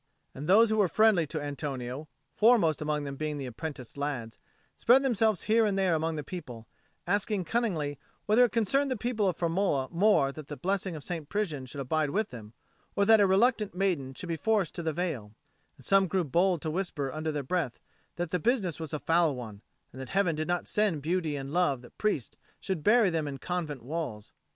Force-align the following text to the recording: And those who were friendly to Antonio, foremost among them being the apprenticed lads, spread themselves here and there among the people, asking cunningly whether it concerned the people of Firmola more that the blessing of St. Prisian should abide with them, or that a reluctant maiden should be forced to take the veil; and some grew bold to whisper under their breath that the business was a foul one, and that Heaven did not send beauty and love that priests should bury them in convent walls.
And 0.33 0.47
those 0.49 0.71
who 0.71 0.77
were 0.77 0.87
friendly 0.87 1.27
to 1.27 1.39
Antonio, 1.39 2.07
foremost 2.33 2.81
among 2.81 3.03
them 3.03 3.15
being 3.17 3.37
the 3.37 3.45
apprenticed 3.45 3.95
lads, 3.97 4.39
spread 4.75 5.03
themselves 5.03 5.43
here 5.43 5.63
and 5.63 5.77
there 5.77 5.93
among 5.93 6.15
the 6.15 6.23
people, 6.23 6.67
asking 7.05 7.45
cunningly 7.45 7.99
whether 8.25 8.43
it 8.43 8.51
concerned 8.51 8.89
the 8.89 8.97
people 8.97 9.27
of 9.27 9.37
Firmola 9.37 9.91
more 9.91 10.31
that 10.31 10.47
the 10.47 10.57
blessing 10.57 10.95
of 10.95 11.03
St. 11.03 11.29
Prisian 11.29 11.67
should 11.67 11.81
abide 11.81 12.09
with 12.09 12.31
them, 12.31 12.53
or 12.95 13.05
that 13.05 13.21
a 13.21 13.27
reluctant 13.27 13.75
maiden 13.75 14.15
should 14.15 14.27
be 14.29 14.35
forced 14.35 14.73
to 14.73 14.81
take 14.81 14.85
the 14.85 14.93
veil; 14.93 15.35
and 15.77 15.85
some 15.85 16.07
grew 16.07 16.23
bold 16.23 16.63
to 16.63 16.71
whisper 16.71 17.13
under 17.13 17.31
their 17.31 17.43
breath 17.43 17.77
that 18.15 18.31
the 18.31 18.39
business 18.39 18.79
was 18.79 18.93
a 18.93 18.99
foul 18.99 19.35
one, 19.35 19.61
and 19.91 20.01
that 20.01 20.09
Heaven 20.09 20.35
did 20.35 20.47
not 20.47 20.67
send 20.67 21.03
beauty 21.03 21.35
and 21.35 21.53
love 21.53 21.83
that 21.83 21.99
priests 21.99 22.35
should 22.59 22.81
bury 22.83 23.11
them 23.11 23.27
in 23.27 23.37
convent 23.37 23.83
walls. 23.83 24.31